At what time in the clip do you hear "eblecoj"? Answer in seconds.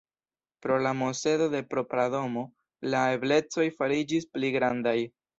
3.17-3.67